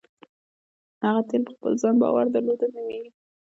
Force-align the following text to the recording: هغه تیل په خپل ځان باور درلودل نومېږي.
هغه 1.05 1.21
تیل 1.27 1.41
په 1.47 1.51
خپل 1.57 1.73
ځان 1.81 1.95
باور 2.01 2.25
درلودل 2.29 2.69
نومېږي. 2.75 3.11